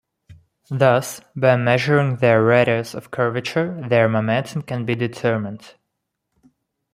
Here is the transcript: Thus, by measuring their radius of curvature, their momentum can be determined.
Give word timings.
Thus, 0.71 1.21
by 1.35 1.57
measuring 1.57 2.15
their 2.15 2.41
radius 2.41 2.95
of 2.95 3.11
curvature, 3.11 3.79
their 3.87 4.09
momentum 4.09 4.63
can 4.63 4.83
be 4.83 4.95
determined. 4.95 5.75